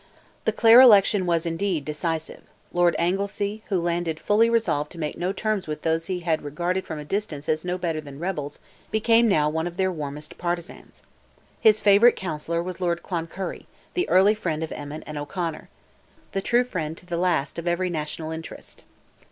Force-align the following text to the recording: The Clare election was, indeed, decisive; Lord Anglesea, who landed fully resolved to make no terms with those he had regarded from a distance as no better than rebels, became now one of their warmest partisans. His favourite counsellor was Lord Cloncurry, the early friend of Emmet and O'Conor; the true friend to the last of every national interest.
The 0.45 0.51
Clare 0.51 0.81
election 0.81 1.27
was, 1.27 1.45
indeed, 1.45 1.85
decisive; 1.85 2.41
Lord 2.73 2.95
Anglesea, 2.97 3.61
who 3.69 3.79
landed 3.79 4.19
fully 4.19 4.49
resolved 4.49 4.91
to 4.93 4.97
make 4.97 5.15
no 5.15 5.31
terms 5.31 5.67
with 5.67 5.83
those 5.83 6.07
he 6.07 6.21
had 6.21 6.41
regarded 6.41 6.87
from 6.87 6.97
a 6.97 7.05
distance 7.05 7.47
as 7.47 7.63
no 7.63 7.77
better 7.77 8.01
than 8.01 8.17
rebels, 8.17 8.57
became 8.89 9.27
now 9.29 9.47
one 9.47 9.67
of 9.67 9.77
their 9.77 9.91
warmest 9.91 10.39
partisans. 10.39 11.03
His 11.59 11.81
favourite 11.81 12.15
counsellor 12.15 12.63
was 12.63 12.81
Lord 12.81 13.03
Cloncurry, 13.03 13.67
the 13.93 14.09
early 14.09 14.33
friend 14.33 14.63
of 14.63 14.71
Emmet 14.71 15.03
and 15.05 15.19
O'Conor; 15.19 15.69
the 16.31 16.41
true 16.41 16.63
friend 16.63 16.97
to 16.97 17.05
the 17.05 17.15
last 17.17 17.59
of 17.59 17.67
every 17.67 17.91
national 17.91 18.31
interest. 18.31 18.83